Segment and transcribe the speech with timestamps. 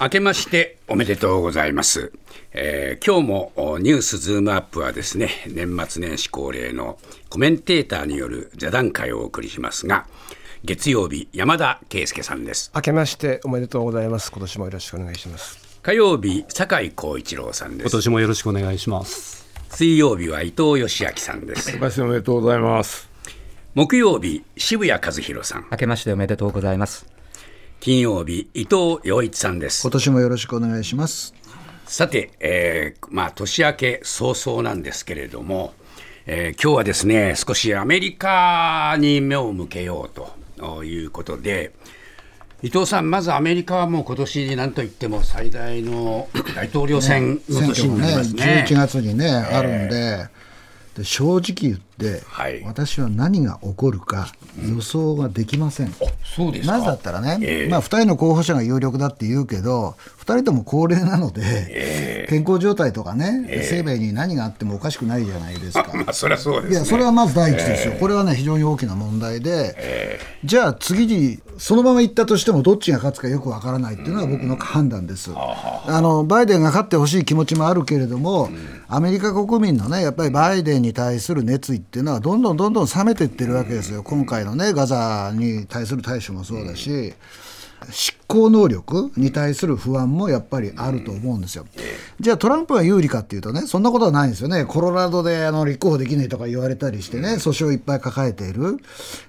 [0.00, 2.12] 明けましておめでとうございます、
[2.52, 10.06] えー、今日もニュースズームアップはですね年末年始恒例のコメンテーターによる座談会をお送りしますが
[10.62, 12.70] 月曜日山田圭介さんです。
[12.74, 14.32] 明けましておめでとうございます。
[14.32, 15.78] 今年もよろしくお願いします。
[15.82, 17.90] 火曜日酒井光一郎さんです。
[17.90, 19.48] 今年もよろしくお願いします。
[19.70, 21.70] 水曜日は伊藤義明さんです。
[21.70, 23.08] 明けましておめでとうございます。
[23.74, 25.66] 木曜日渋谷和弘さん。
[25.70, 27.17] 明けましておめでとうございます
[27.80, 29.82] 金曜日伊藤洋一さんです。
[29.82, 31.32] 今年もよろしくお願いします。
[31.86, 35.74] さて、えー、まあ年明け早々なんですけれども、
[36.26, 41.72] えー、今日はですね少しアメリカに目を向けようということで
[42.60, 48.44] 伊藤さん、まずアメリカはもう今年なんといっても最大の 大統領選の年になりますね。
[48.44, 50.26] ね11月にね、あるんで、
[50.96, 54.32] で正直言って、はい、私は何が起こるか
[54.64, 55.86] 予想ができません。
[55.88, 65.90] うん、そうですなぜだったらね、えー、まあ、2人の候補者が有力だって言うけど、2人とも高齢なので、えー、健康状態とかね、えー、生命に何があってもおかしくないじゃないですか。
[65.94, 75.32] まあ、それはそうです、ね、いや、それはまず第一ですよ、これはね、非常に大きな問題で、じゃあ次に、そのまま行ったとしても、どっちが勝つかよくわからないっていうのが僕の判断です。
[75.34, 78.48] あのバイデンが勝ってほしい気持ちもあるけれども、
[78.88, 87.14] アメリカ国民のね、やっぱりバイデンに対する熱意っていうのは、どんどんどんどん冷めていってるわけですよ、今回のね、ガザに対する対処もそうだし。
[87.90, 91.64] 執行能力に対する不安もやっぱりあると思うんですよ。
[92.20, 94.64] じゃあトランプが有利かっていうとね、そんなことはないんですよね。
[94.64, 98.78] コロラドであの立候補できないとか言われたりしてね、訴訟いっぱい抱えている。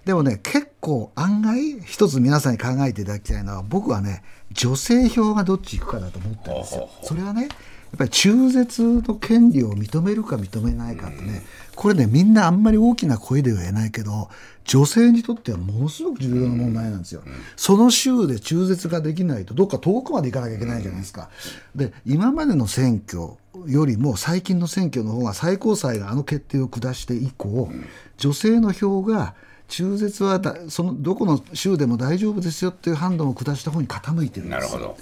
[0.06, 6.90] でもね、結構案外、一つ皆さんに考えていただきたいのは、僕はね、女性票がどっち行くかだと思ったんですよ。
[7.04, 7.50] それはね、やっ
[7.98, 11.44] ぱり中絶の権利を認めるか認めないかってね、
[11.80, 14.30] これね、みんなあんまり大きな声では言えないけど、
[14.66, 17.24] 女性にとってはものすごく重要な問題なんですよ。
[17.56, 21.30] その州で中絶ができないと、どっか遠くまで行かなきゃいけないじゃないですか。
[21.74, 23.30] で、今までの選挙
[23.66, 27.72] よりも最近の選挙の方が最高裁があの決定を下して以降、
[28.18, 29.34] 女性の票が
[29.70, 34.80] 中絶はそのどこの州でも大丈夫ですよっていう判断を下した方に傾いてるんですよ。
[34.80, 34.98] なるほど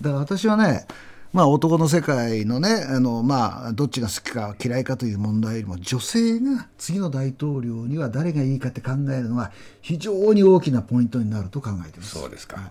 [0.00, 0.86] だから私はね
[1.32, 12.18] まあ、男の世界のねあの、まあ、どっちが好きか嫌いかという問題よりも女性が次の大統領には誰がいいかって考えるのが非常に大きなポイントになると考えています。
[12.18, 12.70] そうですか、はい、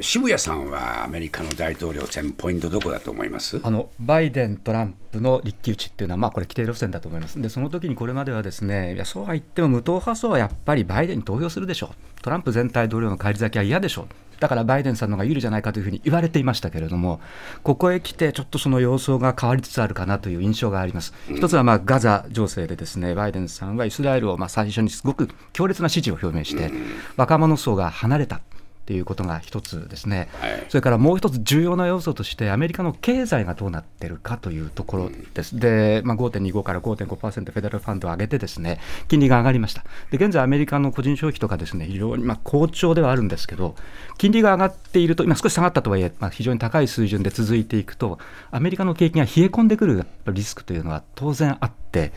[0.00, 3.60] 渋谷さんはアメリカの大統領選ポイントどこだと思います？
[3.62, 14.06] あのバイデン、トランプの一騎打ちっていうのは、まあ、これ規定路線だと思いますでその時にこれまではですねいやそうは言っても無党派層はやっぱりバイデンに投票するでしょうトランプ前大統領の返り咲きは嫌でしょう
[14.40, 17.20] だからバイデンさんの方が有利じゃないかというふうに言われていましたけれども、
[17.62, 21.14] ここへ来て、ちょっとその様相が変わりつつあるかなという印象があります。
[21.30, 26.72] 一つはまあガザ情勢で、ですねバイデンさんはイスラエルをまあ最初にすごく強烈な支持を表明して、
[27.16, 28.40] 若者層が離れた。
[28.84, 35.58] っていうことが一つですね、はい、それからもう一つ重要な要素として、アメリカの経済がどうなってるかというところです。
[35.58, 39.84] で、まあ、5.25から5.5%フェデラルファンドを上げて、ですね金利が上がりました。
[40.10, 43.74] で現在、アメリカの個人消費とかですね非常にまあ好調ではあるんですけど、
[44.18, 48.18] 金利が上がっていると、今少し下がったとはいえ、まあ、非常に高い水準で続いていくと、
[48.50, 52.12] アメリカの景気が冷え込んでくるリスクというのは当然あって、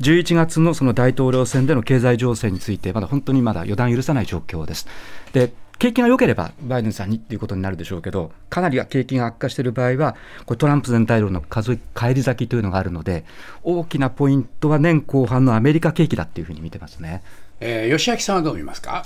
[0.00, 4.86] 11月のその大統領選での経済情勢について、まだ本当にまだ予断許さない状況です。
[5.32, 10.14] で景気が良ければバイデンさんにっていうことになるでしょうけど、かなり景気が悪化している場合は、
[10.44, 13.24] これトランプ全体の数返り咲きというのがあるので、
[13.62, 17.22] 大きなポイントは年後半のアメリカ景気だっていうふうに見てますね。
[17.60, 19.02] えー、吉明さんはどう見ますか？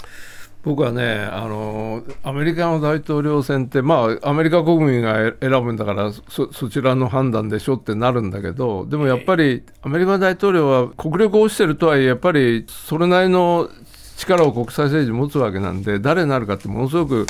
[0.65, 13.69] 僕はねあの、アメリカの大統領選って、まあ、アメリカ国民が選ぶんだからそ、そちらの判断でしょってなるんだけど、でもやっぱり、アメリカ大統領は国力落ちてるとはいえ、やっぱりそれなりの
[14.17, 17.27] 力を国際政治持つわけなんで、誰になるかってものすごく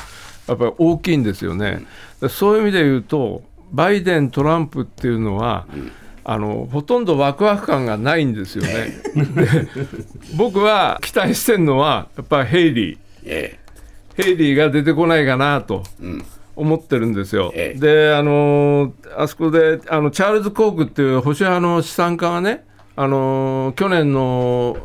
[0.48, 1.86] やっぱり大きいんですよね。
[2.28, 3.42] そういう意味で言うと、
[3.72, 5.66] バイデン、トランプっていうのは、
[6.26, 8.94] あのほとんどワクワク感がないんですよね。
[10.36, 13.56] 僕は期待してるのは、やっぱりヘイリー、
[14.14, 15.82] ヘイリーが出てこないかなと。
[16.56, 17.52] 思ってるんですよ。
[17.52, 22.64] で、あのあそこであのチャールズ・コークっていう保守派の資産家がね、
[22.96, 24.76] あの去年の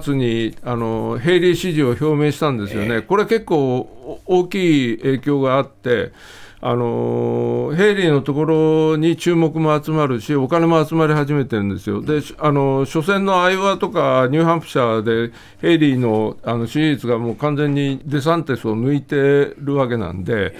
[0.00, 6.12] 末にあのヘイリー支持を表明したんですよね、これ結構大きい影響があって、
[6.60, 12.02] あのヘイリーのところに注目も集まるし、お金も集まり始めてるんですよ。
[12.02, 20.54] で、あの初戦のアイワとかニューハンプシャーで、ヘイリーのあの支持率がもう完全にデサンテスを抜いてるわけなんで。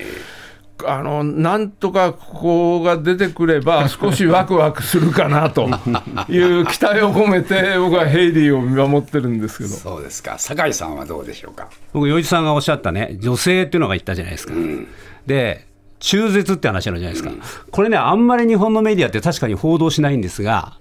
[0.85, 5.69] あのなんとかここが出てくれば、 少しワクワクするかなと。
[6.29, 9.71] いう期待を込めて、僕はヘイリーを見守ってるんですけど。
[9.71, 10.37] そうですか。
[10.39, 11.69] 酒井さんはどうでしょうか？
[11.93, 14.55] 僕、洋一さんがおっしゃったね、女性っていうのが言ったじゃないですか。
[15.27, 15.67] で
[15.99, 17.33] 中絶って話あるじゃないですか、
[17.71, 20.75] これね、あんまり日本のメディアって確かに報道しないんですが、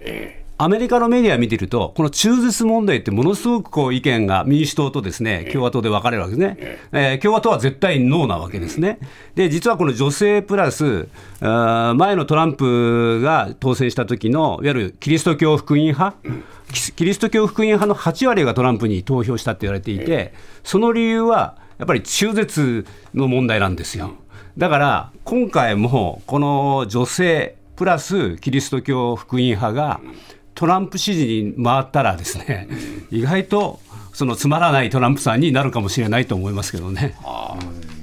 [0.58, 9.00] アメリカのメディア見てると、この中絶問題ってものすごくこう意見が民主党とですね共和党で分かれるわけですね、えー共和党は絶対ノーなわけですね。
[9.36, 11.10] で、実はこの女性プラス、
[11.42, 16.16] 前のトランプが当選した時のいわゆるキリスト教福音派、
[16.72, 24.16] キキリスト教福音派の8割がトランプに投票したって言われていて、その理由はやっぱり中絶の問題なんですよ。
[24.58, 30.00] だから今回もこの女性プラスキリスト教福音派が
[30.56, 32.68] トランプ支持に回ったらですね
[33.12, 33.80] 意外と
[34.14, 37.16] そのつまらないトランプさんになるかもしれないと思いますけどね。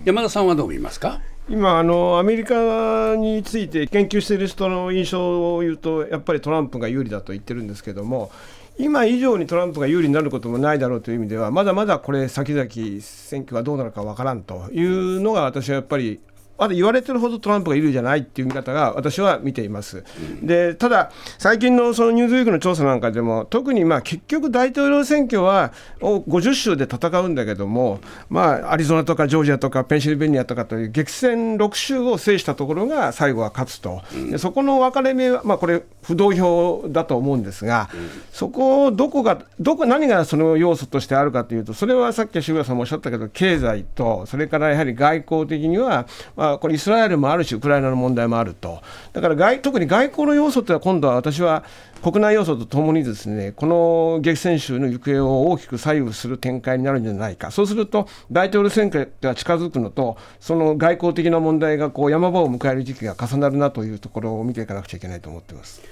[0.05, 1.21] 山田さんはどう見ますか？
[1.49, 8.31] 今あの、アメリカについて研究している人の印象を言うと、やっぱりトランプが有利だと言ってるんですけども、
[8.79, 12.69] 今以上にトランプが有利になることもないだろうという意味では、まだまだこれ、先々、
[13.01, 16.21] 選挙がどうなるかわからんというのが、私はやっぱり
[16.59, 20.05] まだ言われてるほどトランプが有利じゃないっていう見方が私は見ています。
[20.43, 37.89] でただ、最近のそのニューズウィークの調査なんかでも、特にまあ結局、大統領選挙はを50州で戦うんだけども、まあ、アリゾナとかジョージアとかペンシルベニアとかという激戦6州を制したところが最後は勝つと、でそこの分かれ目は、まあ、これ、不動票だと思うんですが、
[38.33, 46.07] そこをどこが、どこ何がその要素としてあるかというと、それはさっき渋谷さんもおっしゃったけど、経済と、それからやはり外交的には、
[46.37, 48.81] まあ、あこれ、イスラエルもあるし、ウクライナの問題もあると、
[49.13, 51.63] だから外特に外交の要素ってのは、今度は私は
[52.03, 65.83] 国内要素とともにですね、この激戦州の行方を大きく左右する展開になるんじゃないか、そうすると、大統領選挙が近づくのと、その外交的な問題がこう山場を迎える時期が重なるなというところを見ていかなくちゃいけないと思ってます。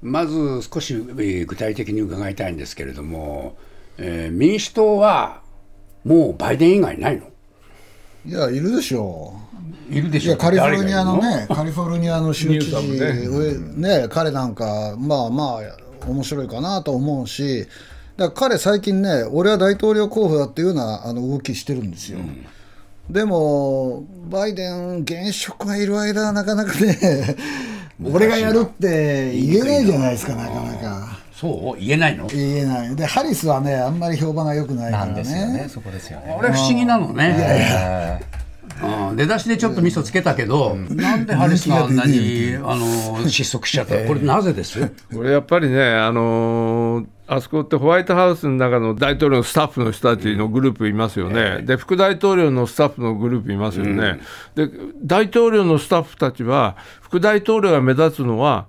[0.00, 3.56] まず少し具体的に伺いたいんですけれども、
[3.96, 5.40] えー民主党は
[6.04, 7.26] もうバイデン以外ないの？
[8.28, 9.32] いや、いるでしょ
[9.90, 9.94] う。
[9.94, 17.66] いるでしょいやカリフォルニアのね、カリフォルニアの州知事、ニュね彼なんか、まあまあ、面白いかなと思うし、
[18.18, 22.18] だから彼、最近ね、俺は大統領候補だっていうようなあの動きしてるんですよ。
[23.08, 27.36] でも、バイデン、現職がいる間はなかなかね、
[28.04, 31.17] 俺がやるって言えないじゃないですか、なかなか。
[31.40, 32.26] そう言えないの？
[32.26, 32.96] 言えない。
[32.96, 35.52] で、ハリスはね、あんまり評判が良くないかならんですよね。
[35.58, 35.68] ね。
[35.68, 36.36] そこですよね。
[36.36, 38.20] あれ不思議なのね、え
[39.10, 39.16] うん。
[39.16, 42.04] 出だしでちょっと味噌つけたけど、なんでハリスがあんな。
[42.06, 43.94] にあの失速しちゃった。
[43.94, 44.90] のこれなぜです？
[45.14, 54.18] これやっぱりね、あのーあそこってホワイトハウスの中の大統領のスタッフの人たちのグループいますよね、で副大統領のスタッフのグループいますよね、
[54.54, 54.70] で
[55.02, 58.66] 大統領のスタッフたちは、副大統領が目立つのは、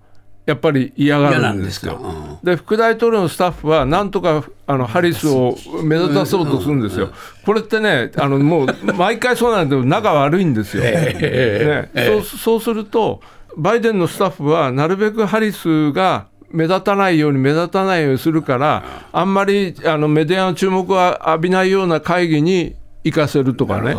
[0.49, 2.39] やっぱり嫌がるんですよ。
[2.43, 7.11] で副大統領のスタッフは、なんとかあのハリスを目立たそうとするんですよ。
[7.45, 10.81] これってね、あのもう毎回そうなんだけど、仲悪いんですよ。
[10.89, 13.21] ね、そうそうすると、
[13.57, 23.95] バイデンのスタッフは、なるべくハリスが目立たないように目立たないようにするから、あんまりあのメディアの注目を浴びないような会議に行かせるとかね、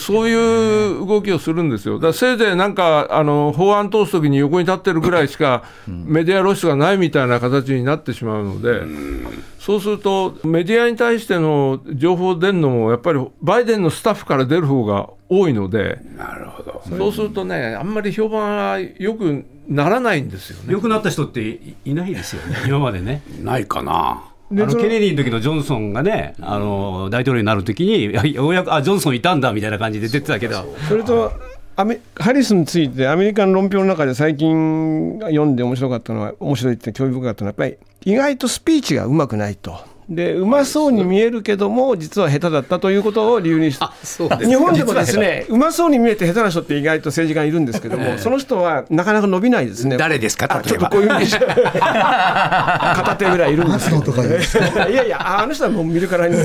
[0.00, 1.94] そういう動きをするんですよ。
[1.94, 8.82] だからせいぜいなんかあの法案通すときに横に立ってるぐらいしかメディア露出がないみたいな形になってしまうので、
[9.60, 20.72] そうするとメディアに対しての情報出るのもやっぱりバイデンのスタッフから出る方が多いので、なるほどそうするとね、あんまり評判が良くならないんですよね。
[20.72, 23.22] 良くなった人っていいないですよね、今までね。
[23.40, 31.32] ないかなあのケネディの時のジョンソンがね、あの大統領になるときに、 ようやくあジョンソンいたんだみたいな感じで出てたけど、それと
[31.76, 39.89] アメハリスについてアメリカの論評の中で最近読んで面白かったのは面白いって興味深かったのはやっぱり意外とスピーチがうまくないと。
[40.10, 43.84] でうまそうに見えるけども実は下手だったということを理由にして
[44.44, 49.96] 日本でもですねうまそうに見えて下手な人って意外と政治家いるんですけども、その人はなかなか伸びないですね。
[49.96, 50.46] 誰ですか？
[50.50, 50.88] あちょ例えば。
[50.88, 53.98] っとこういうふうにして 片手ぐらいいるんですけど。
[53.98, 54.60] 松野とかいるんですい
[54.94, 56.34] やいやあの人はもう見るからに。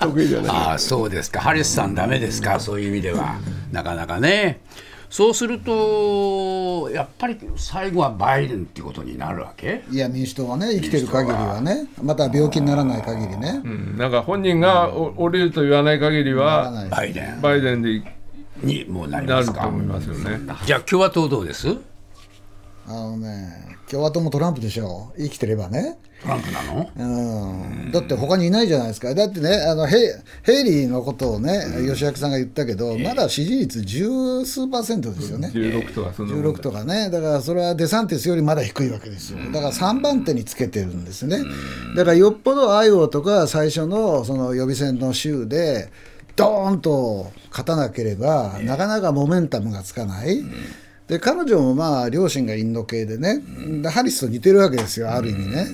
[0.00, 0.50] 得意じゃない。
[0.50, 1.40] ああそうですか。
[1.40, 2.58] ハリスさんダメですか？
[2.60, 3.36] そういう意味では。
[3.72, 4.60] なかなかね
[5.10, 9.82] そうするとやっぱり最後はバイデンっていうことになるわけ？
[9.90, 13.62] いや、民主党はね、生きてる限りはね、また病気にならない限りね。
[13.96, 17.40] なんか本人がお降りると言わない限りは、バイデン。
[17.40, 18.02] バイデンで
[18.62, 19.62] にもうなりなますか？
[19.62, 20.40] ると思いますよね。
[20.66, 21.76] じゃあ共和党どうです？
[22.88, 25.98] あのね共和党もトランプでしょ生きてればね。
[26.22, 26.90] トランプなの？
[26.96, 27.92] うん。
[27.92, 30.00] だって他にいないじゃないですか、だってね、あのヘイ
[30.42, 41.38] ヘイリーのことをね、吉明さんが言ったけど、まだ支持率十数パーセントですよね、16とかそんなもん16とかね、だからそれはデサンティスよりまだ低いわけですよ、だから3番手につけてるんですね、
[41.96, 45.90] だからよっぽどアイオワとか最初のその予備選の州で、
[46.34, 50.42] ドーンと勝たなければ、なかなかモメンタムがつかない。
[51.08, 53.42] で彼女もまあ両親がインド系でね、
[53.82, 55.66] でハリスと似てるわけですよ、ある意味ね。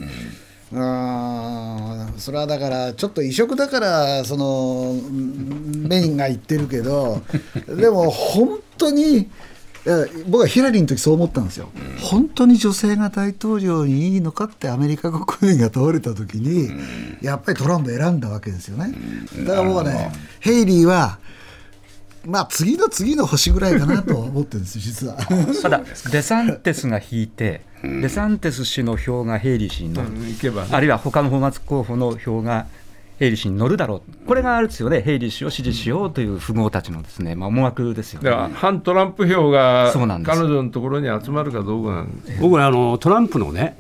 [0.72, 4.94] うーんそれはだから、ちょっと異色だから、その
[5.88, 7.22] メインが言ってるけど、
[7.66, 9.28] でも本当に、
[10.28, 11.68] 僕はヒラリーの時そう思ったんですよ、
[12.00, 16.70] 本当に女性が大統領にいいのかってアメリカ国民が問われた時に、
[17.22, 18.94] やっぱりトランプ選んだわけですよね。
[19.44, 21.18] だから僕はね、ヘイリーは、
[22.26, 25.16] まあ次の次の星ぐらいかなと思ってるんですよ、実は。
[25.62, 30.08] ただ、デサンテスが引いて、デサンテス氏の票がヘイリー氏に乗る、
[30.70, 32.66] あるいは他の法末候補の票が
[33.18, 38.54] ヘイリー氏に乗るだろう、これがあるですよね、ヘイリー氏を支持しようという富豪たちのですね、まあ、思惑ですよだからね。
[38.56, 42.40] 反トランプ票がそうなんです彼女のところに集まるかどうかなんです。
[42.40, 43.76] 僕ねあのトランプのね、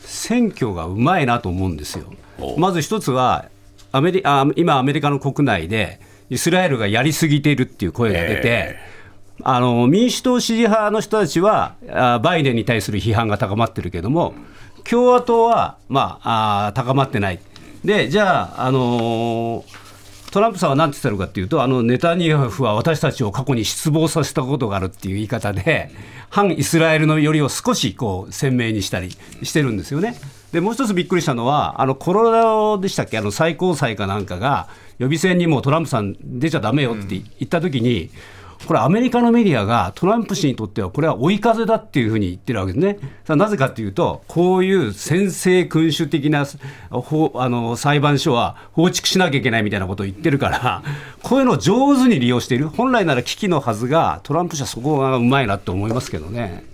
[0.00, 2.12] 選挙がうまいなと思うんですよ。
[2.56, 3.46] まず一つは
[3.92, 6.00] アメリあ今、アメリカの国内で
[6.30, 8.76] イスラエルがやりすぎているっていう声が出て、
[9.42, 14.34] あの民主党支持派の人たちはあバイデンに対する批判が高まってるけども、
[14.84, 17.38] 共和党は、まあ、あ高まってない。
[17.84, 19.88] でじゃあ、あのー
[20.30, 25.90] トランプさんは何て言ってるかっていうと、あのネタニヤフは私たちを過去に失望させたことがあるっていう言い方で、
[26.28, 29.10] 反イスラエルの寄りを少しこう鮮明にしたり
[29.42, 30.16] してるんですよね。
[30.52, 38.10] でもう一つびっくりしたのは、あのコロラドでしたっけ、あの最高裁かなんかが、予備選にもうトランプさん出ちゃだめよって言ったときに、
[38.66, 42.98] これ、アメリカのメディアがトランプ氏にとっては、これは追い風だっていうふうに言ってるわけですね。
[43.36, 46.44] なぜかというと、こういう先制君主的な
[46.90, 50.82] ほあの裁判所は放逐しなきゃいけないみたいなことを言ってるから、
[51.22, 56.64] こういうのを上手に利用している、本来なら危機のはずが、トランプ氏はそこがうまいなと思いますけどね。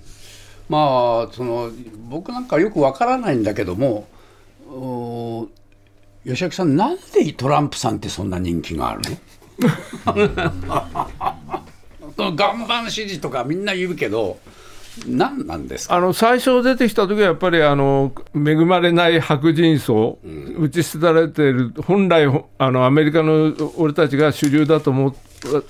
[0.68, 1.70] まあその
[2.08, 4.08] 僕なんかよくわからないんだけども
[4.68, 5.48] お
[6.26, 9.02] 吉明さんなんでトランプさんってそんな人気がある
[10.06, 10.24] の？
[12.34, 14.38] 岩盤支持とかみんな言うけど
[15.06, 15.96] 何なんですか？
[15.96, 20.18] あの最初出てきた時はやっぱりあの恵まれない白人層、
[20.58, 22.26] 打ち捨てられている本来
[22.58, 25.14] あのアメリカの俺たちが主流だと思っ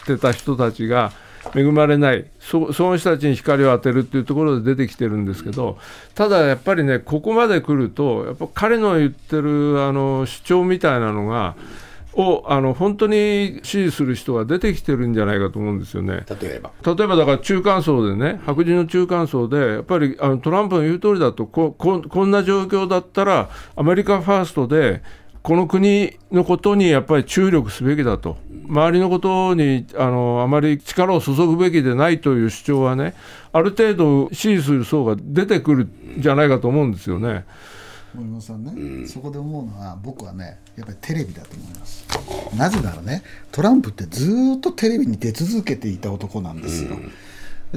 [0.07, 1.13] てた人たちが
[1.55, 5.79] 恵まれないそその人たちに光を当てるっていうところで出てきてるんですけど
[6.15, 11.57] ただやっぱりねここまで来るとやっぱ彼の言ってるあの主張みたいなのが
[12.17, 16.25] をあの本当に支持する人が出てきてるんじゃないかと思うんですよね。
[16.41, 25.03] 例えば例えばだから中間層でね、白人の中間層で、やっぱりあのトランプの言う通りだとここ、こんな状況だったら、アメリカファーストで、
[25.45, 33.15] この国のことにやっぱり注力すべきだと、周りのことにあのあまり力を注ぐべきでないという主張はね、
[33.53, 37.45] ある程度支持する層が出てくるんじゃないかと思うんですよね。
[38.15, 42.07] 森本さんね、そこで思うのは僕はねやっぱりテレビだと思います。
[42.57, 43.23] なぜならね
[43.53, 46.97] トランプってずっとテレビに出続けていた男なんですよ、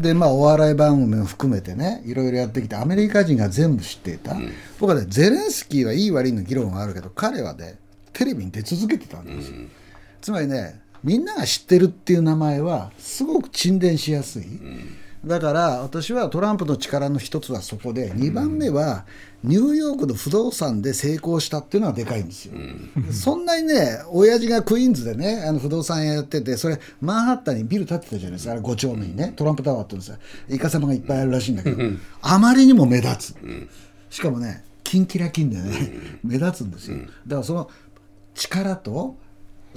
[0.02, 4.36] でまあお笑い番組も含めてねいろいろやってきてアメリカ人が全部知っていた、
[4.80, 7.80] 僕はねゼレンスキーはいい悪いの議論があるけど彼はね
[8.14, 9.52] テレビに出続けてたんです。
[9.52, 9.58] よ、
[10.22, 14.44] つまりねみんなが知ってるっていう名前はすごく沈殿しやすい、
[15.26, 19.06] だから私はトランプの力の一つはそこで2番目は
[19.44, 22.54] ニューヨークの不動産で成功したっていうのはでかいんですよ。
[23.12, 28.54] そんなにね親父がクイーンズでねあの不動産屋やっててそれマンハッタンにビル建てたじゃないですか。
[28.54, 30.18] あれ5丁目にねトランプタワーって言うんですよ。
[30.56, 31.78] イカ様がいっぱいあるらしいんだけど
[32.22, 33.36] あまりにも目立つ。
[34.10, 35.92] しかもねキンキラキンでね
[36.24, 36.98] 目立つんですよ。
[36.98, 37.10] だか
[37.42, 37.70] らその
[38.36, 39.16] 力と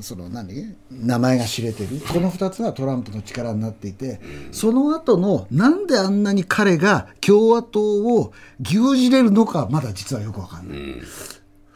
[0.02, 0.74] その何？
[0.90, 2.00] 名前が知れてる。
[2.12, 4.20] この2つはトランプの力になっていて
[4.52, 10.78] その後のなんであんなに彼が共和党を牛耳れるのかまだ実はよくわかんない、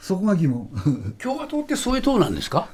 [0.00, 0.68] そこが疑問。
[1.22, 2.68] 共和党ってそういう党なんですか？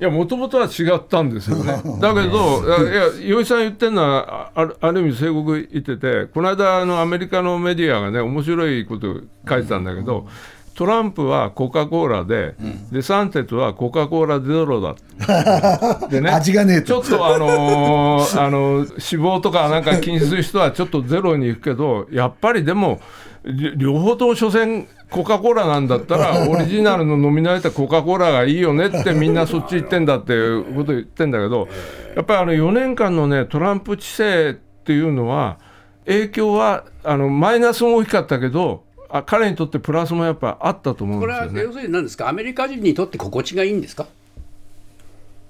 [0.00, 1.80] いや、もともとは違ったんですよね。
[2.02, 10.26] だけど、いや、いや井さん言ってるのは、あるある意味、正国言ってて、この間、あのアメリカのメディアがね、面白いこと書いてたんだけど、
[10.74, 12.56] トランプはコカ・コーラで、
[12.90, 14.96] デサンテツはコカ・コーラゼロだ。
[16.10, 17.00] でね味がねえと。
[17.00, 23.00] ちょっとあのー あの脂肪とかなんか気にする人はちょっとゼロに行くけどやっぱりでも
[23.44, 31.68] り両方とも所詮コカ・コーラなんだったら オリジナルの飲み慣れたコカ・コーラがいいよねってみんなそっち行ってんだっていうこと言ってんだけど
[32.16, 35.58] やっぱりあの4年間のねトランプ治世っていうのは
[36.06, 38.83] 影響はあのマイナスも大きかったけど
[39.16, 41.62] あ彼にとってプラスもやっぱあったと思うんこれはですよね。
[41.66, 41.72] 要。
[41.72, 44.08] するに何ですか、アメリカ人にとって心地がいいんですか、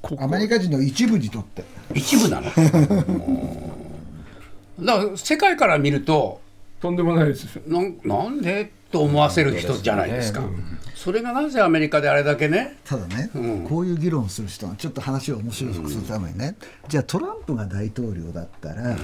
[0.03, 0.23] ここ。
[0.23, 1.65] アメリカ人の一部にとって。
[1.95, 2.51] 一部なの？
[4.81, 6.43] だから世界から見ると
[6.81, 7.63] とんでもないですよ。
[7.67, 10.43] なんなんでと思わせる人じゃないですか？
[10.95, 13.31] それがなぜアメリカであれだけね、ただね、
[13.69, 16.57] こういう議論をする人はちょっと話を面白くするためにね、
[16.89, 18.97] じゃあトランプが大統領だったら、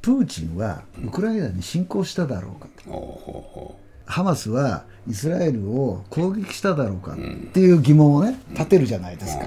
[0.00, 2.68] プーチンはウクライナに侵攻しただろうか。
[2.84, 3.76] と、
[4.06, 7.16] ハマスはイスラエルを攻撃しただろうかっ
[7.52, 9.46] ていう疑問をね立てるじゃないですか、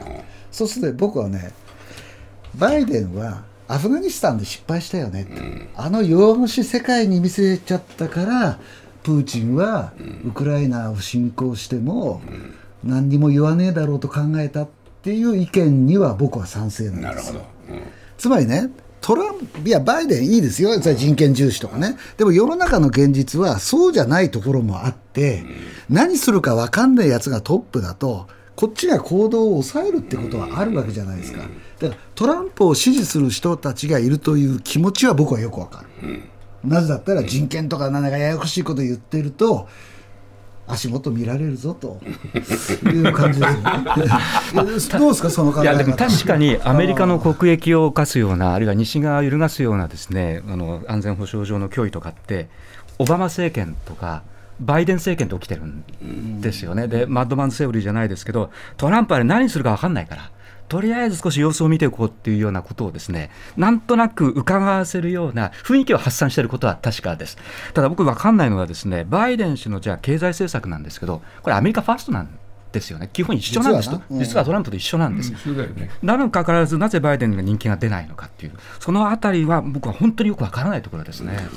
[0.51, 1.51] そうすると僕はね
[2.55, 8.59] バイデンはアフガニスタンで失敗したよねって、あの弱腰世界に見せちゃったから
[9.03, 9.93] プーチンは
[10.25, 12.21] ウクライナを侵攻しても
[12.83, 14.67] 何にも言わねえだろうと考えたっ
[15.01, 17.81] ていう意見には僕は賛成なんですなるほど。
[18.17, 18.69] つまりね
[19.01, 20.79] トランプやバイデンいいですよ。
[20.79, 21.97] 人権重視とかね。
[22.17, 25.43] でも世の中の現実はそうじゃないところもあって、
[25.89, 31.39] 何するか分かんないやつがトップだとこっちが行動を抑えるってことはあるわけじゃないですか。
[31.79, 36.21] だからトランプを支持する人たちがいるという気持ちは僕はよく分かる、
[36.63, 39.67] なぜだったら人権とかなんかややこしいこと言ってると
[40.71, 41.99] 足元見られるぞと。
[42.85, 43.69] いう感じですよね。
[44.55, 45.73] どうですかその考え方。
[45.73, 52.47] いやでも確かにアメリカの国益を侵すような、あるいは西側を揺るがすようなですねあの安全保障上の脅威とかって、
[52.99, 54.23] オバマ政権とか、
[54.59, 60.31] バイデン政権って起きてるんですよね、でマッドマンセオリーじゃないですけど、トランプは何するか分かんないから。
[60.71, 67.37] とりあえず少し様子を見ていこうっていうようなことをですねなんとなく伺わせるような雰囲気を発散していることは確かです。
[67.73, 72.29] ただ僕分かんないのはですねバイデン氏のじゃあ経済政策なんですけどこれアメリカファーストなん
[72.71, 73.09] ですよね。
[73.11, 73.97] 基本一緒なんですと。
[73.97, 74.15] 実はな。
[74.15, 74.19] うん。
[74.23, 75.33] 実はトランプと一緒なんです。
[76.01, 81.35] なのにかかわらず、なぜバイデンが人気が出ないのかっていう、そのあたりは僕は本当によくわからないところですね。
[81.35, 81.49] だか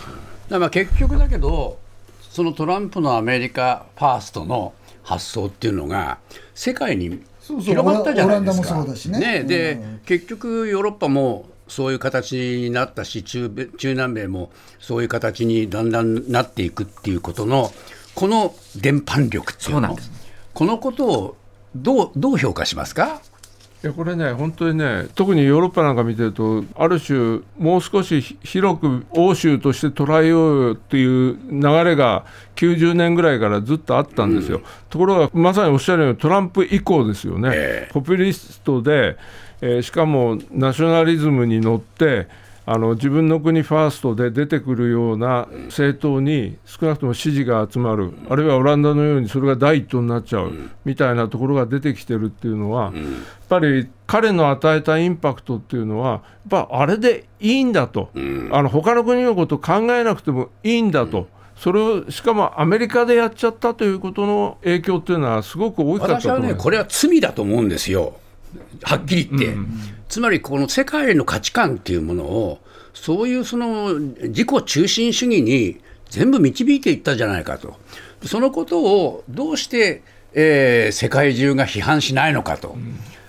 [0.50, 1.79] らまあ結局だけど、
[2.20, 4.74] そのトランプのアメリカファーストの
[5.05, 6.18] 発想っていうのが、
[6.53, 8.74] 世界にそうそう広まったじゃないですか。
[8.74, 9.40] オランダもそうだしね。
[9.42, 9.46] うん。
[9.46, 17.70] で、結局、ヨーロッパもそういう形になったし中米、中南米もそういう形にだんだんなっていくっていうことの、
[18.14, 19.72] この伝播力っていうの。
[19.72, 20.11] そうなんです。
[20.54, 21.37] このことを
[21.76, 23.20] どうどう評価しますか？
[23.85, 32.25] いやこれね、本当にね、特にヨーロッパなんか見てると、ある種、もう少しひ広く欧州として捉えようよっていう流れが
[32.57, 34.62] 90年ぐらいからずっとあったんですよ。
[34.88, 37.88] ところが、まさにおっしゃるように、トランプ以降ですよね、え。
[37.92, 39.18] ポピュリストで、
[39.61, 42.27] えーしかもナショナリズムに乗って、
[42.66, 50.53] あの自分の国ファーストで出てくるような政党に少なくとも支持が集まる、あるいはオランダのようにそれが第一党になっちゃう
[50.85, 52.92] みたいなところが出てきてるっていうのは、やっ
[53.48, 61.29] ぱり彼の与えたインパクトっていうのは、やっぱあれでいいんだと、あの他の国のことを考えなくてもいいんだと。
[61.57, 66.62] それをしかもアメリカでやっちゃったということの影響っていうのはすごく大きかった私はね、と思います。
[66.64, 68.14] これは罪だと思うんですよ、
[68.83, 69.57] はっきり言って。
[70.09, 72.61] つまり、この世界の価値観っていうものを、
[72.93, 77.77] そういうその自己中心主義に全部導いていったじゃないかと、
[78.25, 82.77] そのことをどうして、えー世界中が批判しないのかと、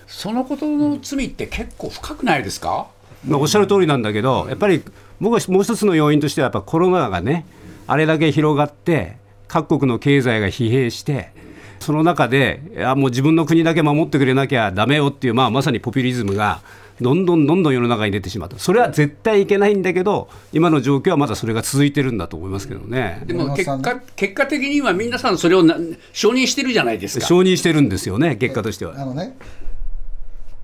[0.08, 2.88] そのことの罪って結構深くないですか？
[3.28, 4.84] まあ、おっしゃる通りなんだけど、やっぱり
[5.20, 7.46] 僕はもう一つの要因としては、やっぱコロナがね、
[7.88, 11.32] あれだけ広がって、各国の経済が疲弊して、
[11.80, 16.62] その中で、いやもう自分の国だけ守ってくれなきゃだめよっていう、まあ、まさにポピュリズムが、
[17.02, 23.22] どんどんどんどん世の中に出てしまった、それは絶対いけないんだけど、今の状況はまだそれが続いてるんだと思いますけどね。
[23.26, 25.76] でも結山果結果的には皆さんそれをな
[26.14, 27.26] 承認してるじゃないですか。
[27.26, 28.94] 承認してるんですよね、結果としては。
[28.98, 29.38] あのね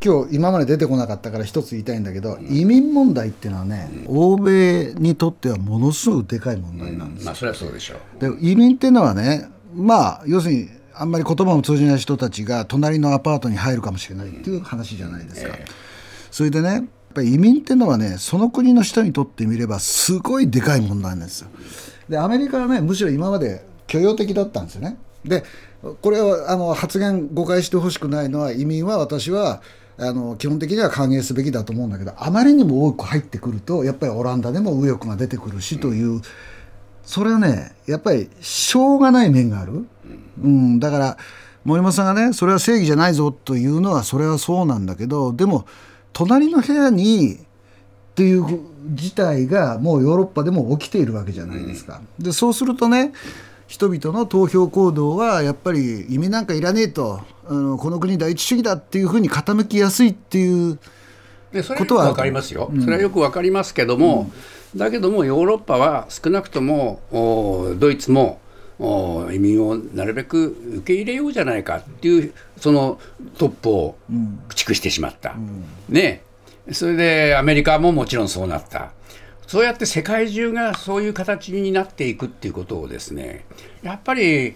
[0.03, 8.19] 今日今まで出てこなかったから一つ言いたいんだけど、移民問題っていうのはね、欧米にとってはものすごくでかい問題なんですまあそれはそうでしょう。
[8.19, 10.69] で移民っていうのはねまあ要するに
[11.01, 15.57] あんまり言葉も通じない人たちが隣のアパートに入るかもしれないっていう話じゃないですか。
[16.29, 16.83] それでねやっ
[17.15, 21.49] ぱり移民っていうのはねその国の人にとってみればすごいでかい問題なんですよ。
[22.07, 24.97] でアメリカはねむしろ今まで許容的だったんですよね。
[25.25, 25.43] で
[26.03, 29.63] これはあの発言誤解してほしくないのは移民は私は
[29.97, 36.21] あの基本的には歓迎すべきだと思うんだけどあまりにも多く入ってくるとやっぱりオランダでも右翼が出てくるしという
[37.03, 39.85] それはねやっぱりしょうがない面がある、
[40.41, 41.17] うん、だから
[41.63, 45.65] 森本さんがねそれは正義じゃないぞというのはそれはそうなんだけどでも
[46.13, 48.45] 隣の部屋にっていう
[48.93, 52.01] 事態がもうヨーロッパでも起きているわけじゃないですか。
[52.19, 53.13] でそうするとね
[53.67, 60.77] 人々の投票行動はやっぱり移民なんかいらねえとあのこの国第一主義だっていうふうに傾きやすいっていう
[61.53, 64.31] でそれはよくわかりますよ、それはよくわかりますけども、
[64.75, 68.39] だけどもヨーロッパは少なくともおドイツも
[68.79, 72.99] お移民をなるべく受け入れようじゃないかっていうその
[73.37, 73.95] トップを
[74.49, 75.35] 駆逐してしまった、
[75.89, 76.23] ね。
[76.71, 78.91] それでアメリカももちろんそうなった。
[79.45, 83.43] そうやって世界中がそういう形になっていくっていうことをですね
[83.83, 84.55] やっぱり、え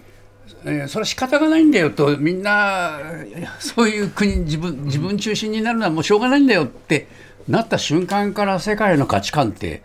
[0.88, 3.00] それは仕方がないんだよとみんな
[3.58, 7.08] そういう国自分自分中心になるのはもうしょうがないんだよって
[7.48, 9.82] なった瞬間から世界の価値観って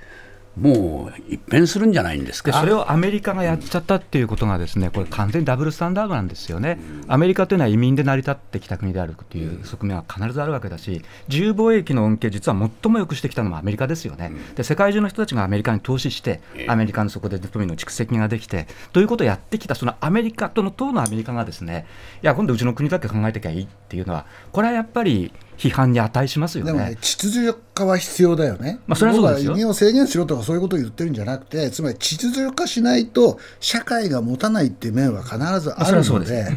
[0.60, 2.52] もう一変するんじゃないんですか？
[2.52, 21.86] でそれをアメリカがやっちゃったっていうことが、ですねこれ、完全にダブルスタンダードなんですよね、アメリカというのは移民で成り立ってきた国であるという側面は必ずあるわけだし、自由貿易の恩恵、実は最もよくしてきたのもアメリカですよね、で世界中の人たちがアメリカに投資して、アメリカのそこで富の蓄積ができて、ということをやってきた、そのアメリカとの党のアメリカが、ですね
[22.22, 26.98] いや、今度、うちの国だけ考えてきゃいいっていうのは、これはやっぱり批判に値しますよでもねね。
[27.02, 29.52] 秩序化は必要だよね、まあそれはそうですよ。
[29.54, 36.48] 移民を制限しろとかそういうことを言ってるんじゃなくてつまり秩序化しないと社会が持たないっていう面は必ずあるので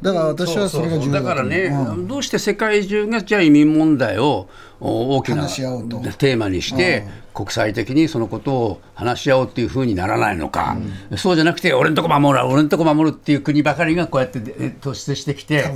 [0.00, 2.08] だから私はそれが重要だからね、うん。
[2.08, 4.48] どうして世界中がじゃあ移民問題を
[4.80, 10.78] お大きなテーマにして、国際的にそのことを話し合おうっていうふうにならないのか、
[11.18, 15.70] そうじゃなくて、俺のとこ守る、俺のとこ守るっていう国ばかりがこうやってえ突出してきて、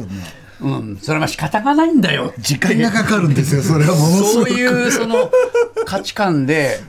[0.61, 2.33] うん、それは仕方がないんだよ。
[2.39, 4.51] 時間がかかるんですよ それはものすごく。
[4.51, 5.31] そういうその
[5.85, 6.81] 価値観で、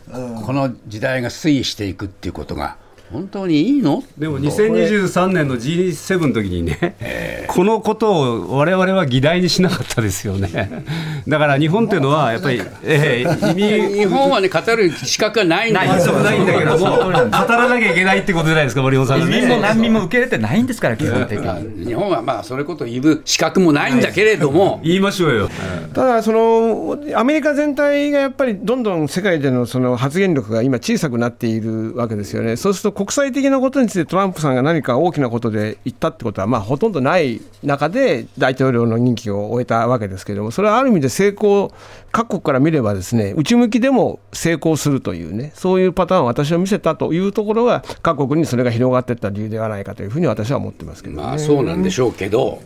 [0.45, 2.77] この時代が推移していくっていうことが、
[3.15, 4.03] 本当にいいの？
[4.17, 8.11] でも2023年の G7 の時にね、このこと
[8.47, 10.83] を我々は議題にしなかったですよね。
[11.27, 19.61] だから日本というのはやっぱり、えー移民日本はね、語る資格がないんだよそうないんだけども、語らなきゃいけないってことじゃないですか、森本さんが移民もね。
[19.61, 21.85] 難民も受け入れてないんですから、基本的に。
[21.85, 25.49] 日本はまあそれことを言う資格もないんだけれども、 言いましょうよ。
[25.93, 41.71] ただその、アメリカ全体がやっぱりどんどん世界でのその発言力が今、小さくなっているわけですよね、そうすると国際的なことについてトランプさんが何か大きなことで言ったってことは、まあ、ほとんどない中で大統領の任期を終えたわけですけれども、それはある意味で成功、
[42.11, 51.21] 各国から見ればですね、内向きでも成功するというね、そういうパターンを私は見せたというところが、各国にそれが広がっていった理由ではないかというふうに私は思ってますけどね。
[51.21, 52.59] まあそうなんでしょうけど、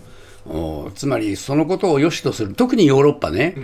[0.48, 3.56] おつまりそのことを良しとする、特にヨーロッパね、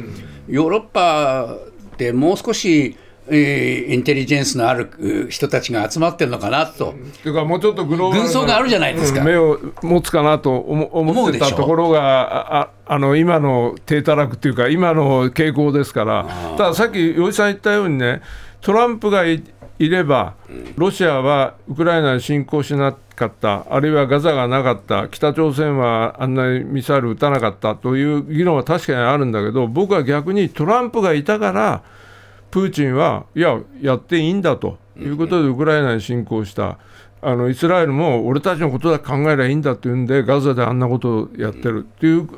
[0.49, 1.55] ヨーロッパ
[1.93, 9.21] ってもう少し、えーインテリジェンスのあるう人たちが集まってるのかなと、というかもうちょっとグローバルな軍曹があるじゃないですか。
[9.21, 9.25] うん。
[9.25, 16.27] 目を持つかなと思思ってたところがあああの今の低たらくというか今の傾向ですから。
[16.57, 18.21] たださっき吉さん言ったようにね
[18.61, 19.43] トランプがい
[19.77, 20.35] いれば
[20.77, 31.83] ロシアはウクライナに侵攻しなかったあるいはガザがなかった北朝鮮はあんなにミサイル撃たなかったという議論は確かにあるんだけど僕は逆にトランプがいたから
[32.55, 34.77] プーチンはいや、やっていいんだと。
[34.97, 36.77] いうことでウクライナに侵攻した、
[37.21, 41.79] あのイスラエルも俺たちのことだけ考えりゃいいんだというんで、ガザであんなことをやってる。
[41.79, 42.37] っていう考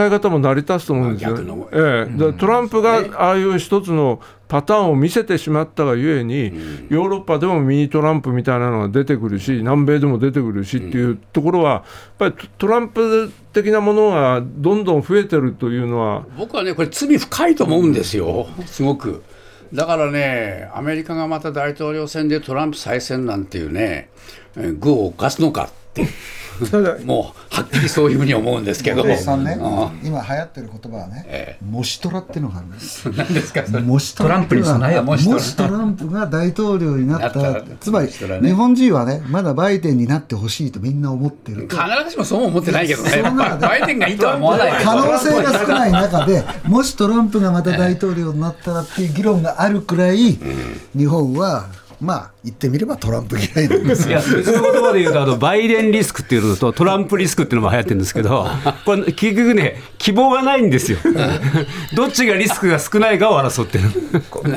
[0.00, 2.06] え方も成り立つと思うんですよ、逆のえ
[2.38, 6.52] トランプがああいう一つのパターンを見せてしまったがゆえに、
[6.88, 11.82] ヨーロッパでもミニトランプみたいなのが出てくるし、南米でも出てくるしっていうところは、やっ
[12.18, 19.20] ぱりトランプ的なものがどんどん増えてるというのは、僕はね、これ、罪深いと思うんですよ、すごく。
[19.72, 24.08] だからね、アメリカがまた大統領選でトランプ再選なんていうね、
[24.56, 25.70] 具を犯すのか
[26.04, 26.98] って、ただ。
[27.04, 33.08] もうはっきりそういうふうに思うんですけど、おさんねあ今流行ってる言葉はね、えモシトラっていうのがあるんです。
[33.10, 33.82] 何ですか、それ？
[33.82, 37.40] モシトランプに備えよもモしトランプが大統領になった。
[37.40, 37.60] なった。
[37.60, 38.48] らつまりね。
[38.48, 41.68] 日本人はねまだバイデンになってほしいとみんな思ってる。
[41.68, 43.22] と必ずしもそうも思ってないけどね、
[43.60, 50.38] バイデンがいいとは思わない可能性が少ない中でもしトランプがまた大統領になったらっていう議論があるくらい
[50.96, 51.66] 日本は
[52.00, 54.10] まあ言ってみればトランプ嫌いなんですよ。
[54.10, 58.46] いや別の言葉で言うとあのバイデンリスクっていうのとトランプリスクっていうのも流行ってるんですけど
[58.84, 60.98] これ結局ね希望がないんですよ。
[61.94, 63.84] どっちがリスクが少ないかを争ってる。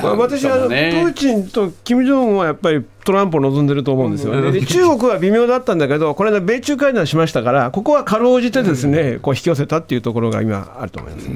[0.01, 11.27] まあ私はプーチンと金正恩はやっぱりトランプを望んでると思うんですよね、で中国は微妙だったんだけど、これで米中会談しましたから、ここはかろうじてですね、こう引き寄せたっていうところが今、あると思います。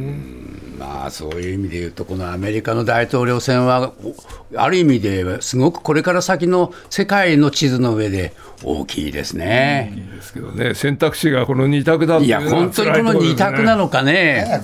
[0.77, 4.15] まあそういう意味で言うと、このアメリカの大統領選は、お
[4.55, 8.33] ある意味ですごくこれから先の世界の地図の上で
[8.63, 10.07] 大きいですね。
[10.15, 14.61] ですけどね、選択肢がこの二択だっていや、本当にこの二択なのかね。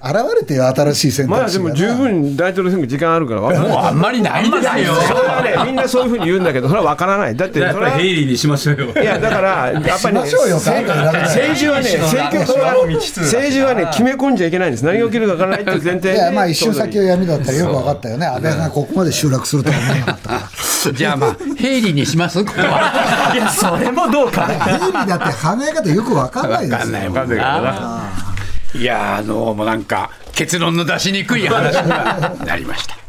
[0.00, 1.70] 現れてよ新しい選まだ択肢がな。
[1.70, 4.94] でも十分大統領選挙時間あるから分 もうあんまりないですよ。
[4.94, 7.34] それはねみんなそういうふうに言うんだけどそれは分からない。
[7.36, 8.86] だってやっそれはぱりヘイリーにしましょうよ。
[9.02, 12.74] いやだからやっぱりね政政治はね政局は
[13.16, 14.84] 政治はね決め込んじゃいけないんです。
[14.84, 18.26] 何が起きるか分からないっていう前提でいやまあ一瞬先は闇だったらよく分かったよね。
[18.26, 20.28] 安倍がここまで集落するとは思わなかった。
[20.28, 20.34] か
[20.86, 22.42] らじゃあまあ、ヘイリーにします？
[22.44, 23.32] ここは。
[23.34, 24.46] いや、それもどうか。
[24.46, 24.54] な。
[24.54, 25.32] ヘイリーだって考
[25.68, 26.76] え方よく分かんないですよ。
[26.76, 27.34] わかんないもんな。
[27.36, 28.17] い
[28.74, 33.07] いやー、あのもうなんか、結論の出しにくい話にはなりました。